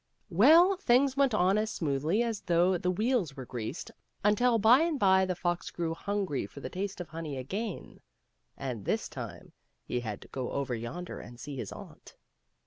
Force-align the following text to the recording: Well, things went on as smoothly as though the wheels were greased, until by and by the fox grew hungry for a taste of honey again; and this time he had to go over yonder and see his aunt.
Well, 0.31 0.77
things 0.77 1.15
went 1.15 1.35
on 1.35 1.59
as 1.59 1.69
smoothly 1.69 2.23
as 2.23 2.41
though 2.41 2.75
the 2.75 2.89
wheels 2.89 3.35
were 3.37 3.45
greased, 3.45 3.91
until 4.23 4.57
by 4.57 4.79
and 4.81 4.99
by 4.99 5.25
the 5.27 5.35
fox 5.35 5.69
grew 5.69 5.93
hungry 5.93 6.47
for 6.47 6.59
a 6.59 6.69
taste 6.69 6.99
of 6.99 7.09
honey 7.09 7.37
again; 7.37 8.01
and 8.57 8.83
this 8.85 9.07
time 9.07 9.51
he 9.83 9.99
had 9.99 10.19
to 10.21 10.27
go 10.29 10.53
over 10.53 10.73
yonder 10.73 11.19
and 11.19 11.39
see 11.39 11.55
his 11.55 11.71
aunt. 11.71 12.15